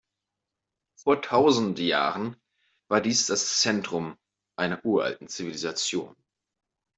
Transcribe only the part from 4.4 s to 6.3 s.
einer uralten Zivilisation.